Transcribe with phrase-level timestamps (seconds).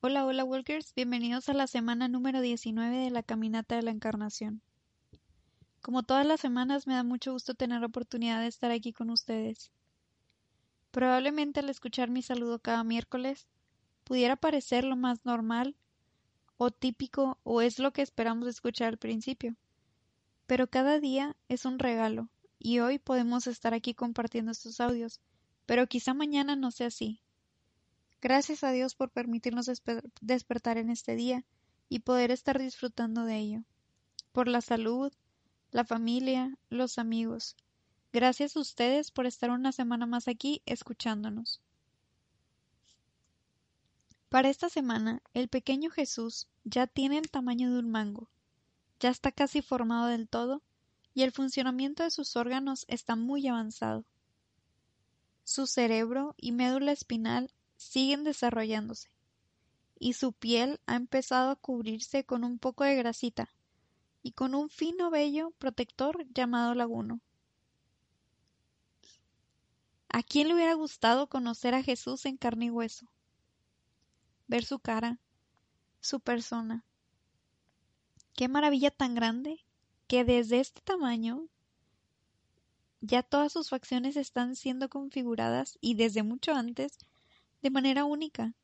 [0.00, 4.62] Hola, hola Walkers, bienvenidos a la semana número 19 de la Caminata de la Encarnación.
[5.82, 9.10] Como todas las semanas me da mucho gusto tener la oportunidad de estar aquí con
[9.10, 9.72] ustedes.
[10.92, 13.48] Probablemente al escuchar mi saludo cada miércoles
[14.04, 15.74] pudiera parecer lo más normal
[16.58, 19.56] o típico o es lo que esperamos escuchar al principio.
[20.46, 22.28] Pero cada día es un regalo
[22.60, 25.20] y hoy podemos estar aquí compartiendo estos audios,
[25.66, 27.20] pero quizá mañana no sea así.
[28.20, 29.70] Gracias a Dios por permitirnos
[30.20, 31.44] despertar en este día
[31.88, 33.64] y poder estar disfrutando de ello.
[34.32, 35.12] Por la salud,
[35.70, 37.56] la familia, los amigos.
[38.12, 41.60] Gracias a ustedes por estar una semana más aquí escuchándonos.
[44.28, 48.28] Para esta semana, el pequeño Jesús ya tiene el tamaño de un mango,
[49.00, 50.62] ya está casi formado del todo
[51.14, 54.04] y el funcionamiento de sus órganos está muy avanzado.
[55.44, 59.08] Su cerebro y médula espinal siguen desarrollándose,
[59.98, 63.48] y su piel ha empezado a cubrirse con un poco de grasita
[64.22, 67.20] y con un fino vello protector llamado laguno.
[70.10, 73.06] ¿A quién le hubiera gustado conocer a Jesús en carne y hueso?
[74.48, 75.20] Ver su cara,
[76.00, 76.84] su persona.
[78.34, 79.64] Qué maravilla tan grande
[80.08, 81.46] que desde este tamaño
[83.00, 86.98] ya todas sus facciones están siendo configuradas y desde mucho antes
[87.62, 88.54] de manera única.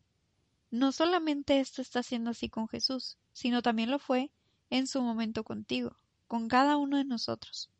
[0.70, 4.30] No solamente esto está siendo así con Jesús, sino también lo fue
[4.70, 7.70] en su momento contigo, con cada uno de nosotros.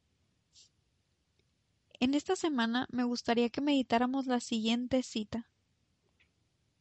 [2.00, 5.49] En esta semana me gustaría que meditáramos la siguiente cita.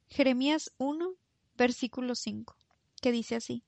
[0.10, 1.14] Jeremías 1,
[1.56, 2.56] versículo 5,
[3.02, 3.64] que dice así.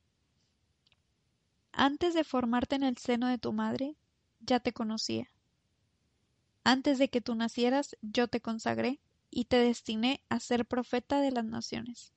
[1.71, 3.95] Antes de formarte en el seno de tu madre,
[4.39, 5.29] ya te conocía.
[6.63, 8.99] Antes de que tú nacieras, yo te consagré
[9.29, 12.13] y te destiné a ser profeta de las naciones.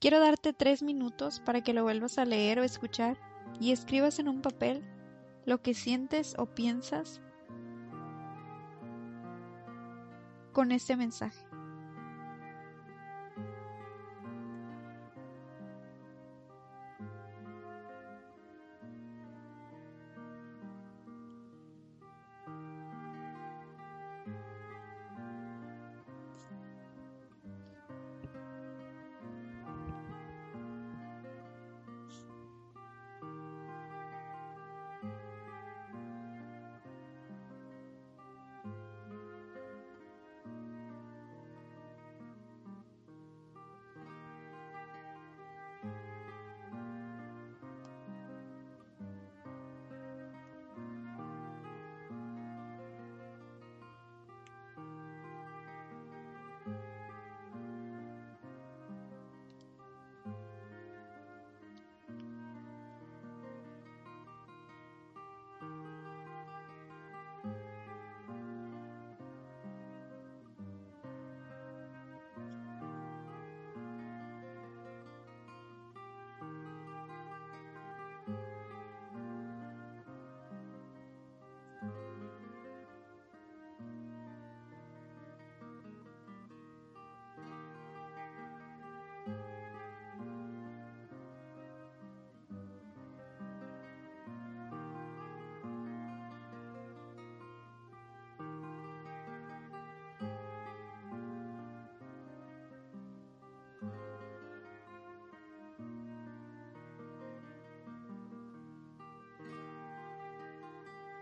[0.00, 3.18] Quiero darte tres minutos para que lo vuelvas a leer o escuchar
[3.60, 4.84] y escribas en un papel
[5.44, 7.20] lo que sientes o piensas
[10.52, 11.47] con este mensaje.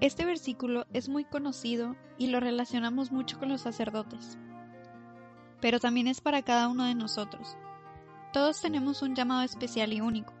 [0.00, 4.38] Este versículo es muy conocido y lo relacionamos mucho con los sacerdotes,
[5.60, 7.56] pero también es para cada uno de nosotros.
[8.32, 10.32] Todos tenemos un llamado especial y único.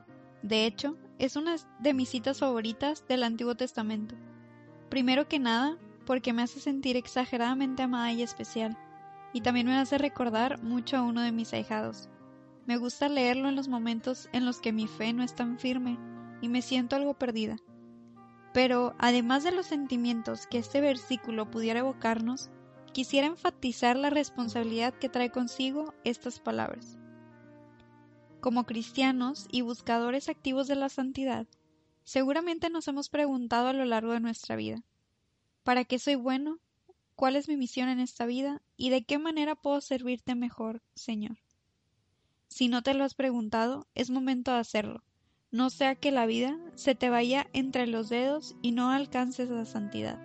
[0.42, 4.14] De hecho, es una de mis citas favoritas del Antiguo Testamento.
[4.90, 5.76] Primero que nada,
[6.06, 8.78] porque me hace sentir exageradamente amada y especial,
[9.32, 12.08] y también me hace recordar mucho a uno de mis ahijados.
[12.66, 15.98] Me gusta leerlo en los momentos en los que mi fe no es tan firme
[16.40, 17.56] y me siento algo perdida.
[18.52, 22.50] Pero, además de los sentimientos que este versículo pudiera evocarnos,
[22.92, 26.98] quisiera enfatizar la responsabilidad que trae consigo estas palabras.
[28.40, 31.46] Como cristianos y buscadores activos de la santidad,
[32.04, 34.82] seguramente nos hemos preguntado a lo largo de nuestra vida,
[35.62, 36.58] ¿para qué soy bueno?
[37.16, 38.62] ¿Cuál es mi misión en esta vida?
[38.76, 41.36] ¿Y de qué manera puedo servirte mejor, Señor?
[42.46, 45.04] Si no te lo has preguntado, es momento de hacerlo
[45.50, 49.64] no sea que la vida se te vaya entre los dedos y no alcances la
[49.64, 50.18] santidad.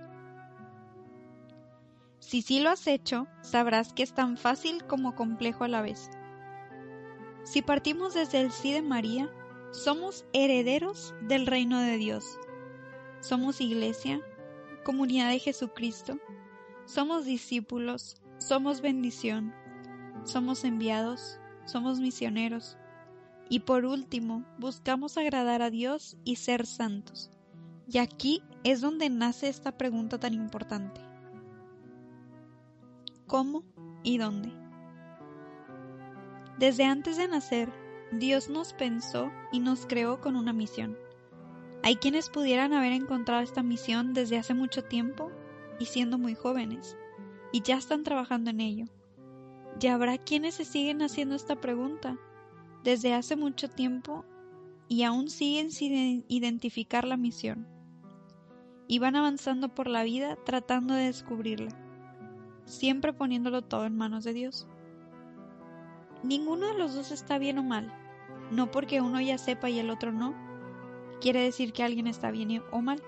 [2.20, 6.10] Si sí lo has hecho, sabrás que es tan fácil como complejo a la vez.
[7.44, 9.30] Si partimos desde el sí de María,
[9.72, 12.38] somos herederos del reino de Dios.
[13.22, 14.22] Somos iglesia,
[14.84, 16.20] comunidad de Jesucristo,
[16.86, 19.54] somos discípulos, somos bendición,
[20.24, 22.78] somos enviados, somos misioneros,
[23.53, 27.29] y por último, buscamos agradar a Dios y ser santos.
[27.88, 31.00] Y aquí es donde nace esta pregunta tan importante.
[33.27, 33.63] ¿Cómo
[34.01, 34.51] y dónde?
[36.57, 37.71] Desde antes de nacer,
[38.11, 40.97] Dios nos pensó y nos creó con una misión.
[41.83, 45.29] Hay quienes pudieran haber encontrado esta misión desde hace mucho tiempo
[45.77, 46.97] y siendo muy jóvenes,
[47.51, 48.85] y ya están trabajando en ello.
[49.79, 52.17] Y habrá quienes se siguen haciendo esta pregunta
[52.83, 54.25] desde hace mucho tiempo
[54.88, 57.68] y aún siguen sin identificar la misión.
[58.88, 61.71] Y van avanzando por la vida tratando de descubrirla,
[62.65, 64.68] siempre poniéndolo todo en manos de Dios.
[66.21, 67.91] Ninguno de los dos está bien o mal,
[68.51, 70.36] no porque uno ya sepa y el otro no,
[71.21, 73.01] quiere decir que alguien está bien o mal,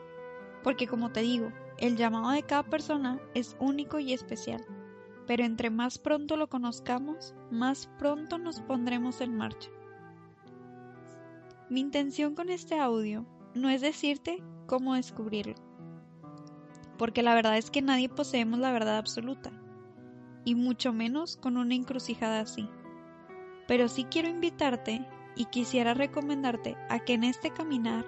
[0.64, 4.66] porque como te digo, el llamado de cada persona es único y especial
[5.28, 9.70] pero entre más pronto lo conozcamos, más pronto nos pondremos en marcha.
[11.70, 13.26] Mi intención con este audio
[13.56, 15.56] no es decirte cómo descubrirlo,
[16.98, 19.52] porque la verdad es que nadie poseemos la verdad absoluta,
[20.44, 22.70] y mucho menos con una encrucijada así.
[23.68, 28.06] Pero sí quiero invitarte y quisiera recomendarte a que en este caminar,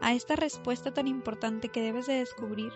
[0.00, 2.72] a esta respuesta tan importante que debes de descubrir,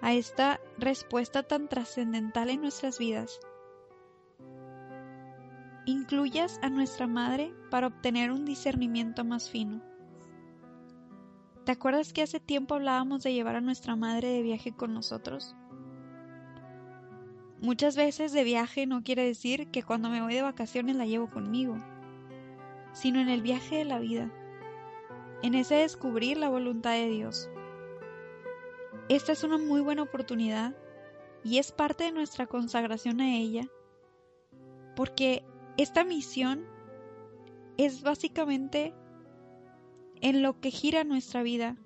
[0.00, 3.40] a esta respuesta tan trascendental en nuestras vidas.
[5.86, 9.82] Incluyas a nuestra madre para obtener un discernimiento más fino.
[11.64, 15.56] ¿Te acuerdas que hace tiempo hablábamos de llevar a nuestra madre de viaje con nosotros?
[17.60, 21.30] Muchas veces de viaje no quiere decir que cuando me voy de vacaciones la llevo
[21.30, 21.76] conmigo,
[22.92, 24.30] sino en el viaje de la vida,
[25.42, 27.50] en ese descubrir la voluntad de Dios.
[29.08, 30.74] Esta es una muy buena oportunidad
[31.44, 33.68] y es parte de nuestra consagración a ella,
[34.96, 35.44] porque
[35.76, 36.64] esta misión
[37.76, 38.94] es básicamente
[40.20, 41.76] en lo que gira nuestra vida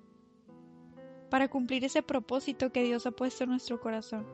[1.29, 4.25] para cumplir ese propósito que Dios ha puesto en nuestro corazón.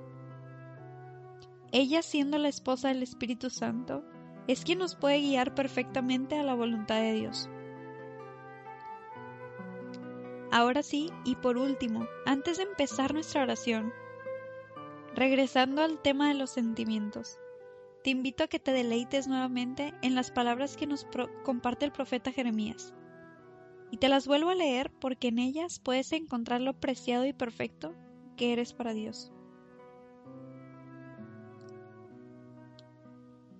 [1.73, 4.05] Ella siendo la esposa del Espíritu Santo,
[4.47, 7.49] es quien nos puede guiar perfectamente a la voluntad de Dios.
[10.57, 13.93] Ahora sí, y por último, antes de empezar nuestra oración,
[15.13, 17.37] regresando al tema de los sentimientos,
[18.03, 21.05] te invito a que te deleites nuevamente en las palabras que nos
[21.43, 22.95] comparte el profeta Jeremías.
[23.91, 27.93] Y te las vuelvo a leer porque en ellas puedes encontrar lo preciado y perfecto
[28.35, 29.31] que eres para Dios.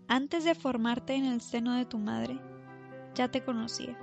[0.08, 2.40] Antes de formarte en el seno de tu madre,
[3.14, 3.96] ya te conocía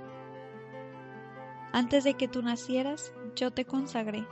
[1.75, 4.25] antes de que tú nacieras, yo te consagré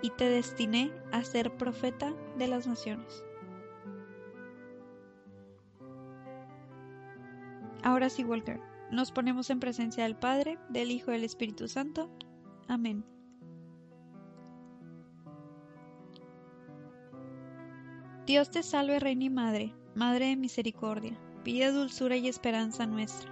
[0.00, 3.22] y te destiné a ser profeta de las naciones.
[7.82, 8.58] Ahora sí, Walker,
[8.90, 12.10] nos ponemos en presencia del Padre, del Hijo y del Espíritu Santo.
[12.66, 13.04] Amén.
[18.24, 21.12] Dios te salve, Reina y Madre, Madre de Misericordia,
[21.44, 23.31] pide dulzura y esperanza nuestra.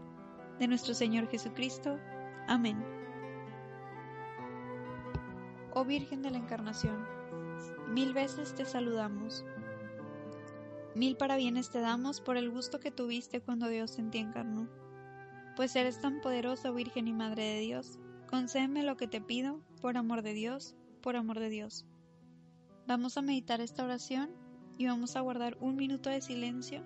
[0.61, 1.97] de nuestro Señor Jesucristo.
[2.47, 2.77] Amén.
[5.73, 7.03] Oh Virgen de la Encarnación,
[7.87, 9.43] mil veces te saludamos.
[10.93, 14.69] Mil parabienes te damos por el gusto que tuviste cuando Dios en ti encarnó.
[15.55, 17.97] Pues eres tan poderosa, Virgen y Madre de Dios,
[18.29, 21.87] concédeme lo que te pido, por amor de Dios, por amor de Dios.
[22.85, 24.29] Vamos a meditar esta oración
[24.77, 26.83] y vamos a guardar un minuto de silencio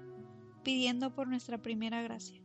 [0.64, 2.45] pidiendo por nuestra primera gracia.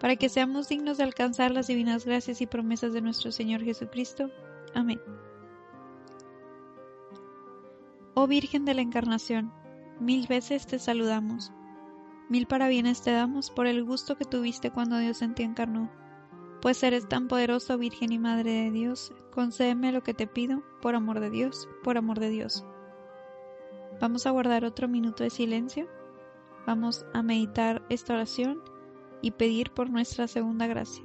[0.00, 4.30] para que seamos dignos de alcanzar las divinas gracias y promesas de nuestro Señor Jesucristo.
[4.74, 5.00] Amén.
[8.14, 9.52] Oh Virgen de la Encarnación,
[10.00, 11.52] mil veces te saludamos,
[12.28, 15.90] mil parabienes te damos por el gusto que tuviste cuando Dios en ti encarnó.
[16.62, 20.94] Pues eres tan poderoso, Virgen y Madre de Dios, concédeme lo que te pido, por
[20.94, 22.64] amor de Dios, por amor de Dios.
[24.00, 25.86] Vamos a guardar otro minuto de silencio,
[26.66, 28.62] vamos a meditar esta oración
[29.22, 31.04] y pedir por nuestra segunda gracia.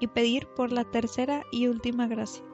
[0.00, 2.44] y pedir por la tercera y última gracia.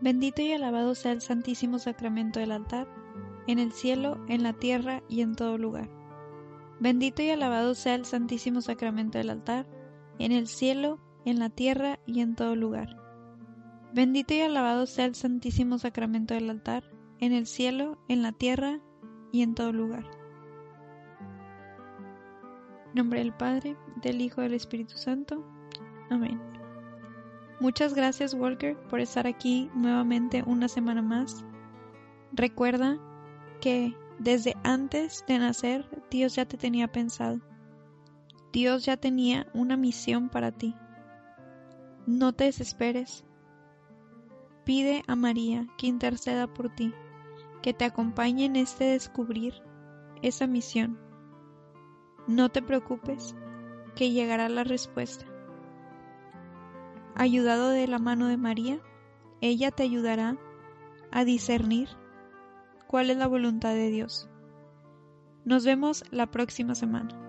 [0.00, 2.88] Bendito y alabado sea el Santísimo Sacramento del altar,
[3.46, 5.90] en el cielo, en la tierra y en todo lugar.
[6.80, 9.66] Bendito y alabado sea el Santísimo Sacramento del altar,
[10.18, 12.96] en el cielo, en la tierra y en todo lugar.
[13.92, 16.84] Bendito y alabado sea el Santísimo Sacramento del altar,
[17.20, 18.80] en el cielo, en la tierra
[19.32, 20.04] y en todo lugar.
[22.88, 25.44] En nombre del Padre, del Hijo y del Espíritu Santo.
[26.10, 26.47] Amén.
[27.60, 31.44] Muchas gracias Walker por estar aquí nuevamente una semana más.
[32.32, 32.98] Recuerda
[33.60, 37.40] que desde antes de nacer Dios ya te tenía pensado.
[38.52, 40.76] Dios ya tenía una misión para ti.
[42.06, 43.24] No te desesperes.
[44.64, 46.94] Pide a María que interceda por ti,
[47.60, 49.54] que te acompañe en este descubrir
[50.22, 50.96] esa misión.
[52.28, 53.34] No te preocupes,
[53.96, 55.26] que llegará la respuesta
[57.18, 58.80] ayudado de la mano de María,
[59.40, 60.36] ella te ayudará
[61.10, 61.88] a discernir
[62.86, 64.28] cuál es la voluntad de Dios.
[65.44, 67.27] Nos vemos la próxima semana.